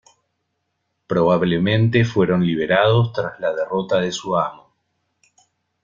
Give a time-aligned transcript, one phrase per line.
[1.05, 4.73] Probablemente fueron liberados tras la derrota de su amo.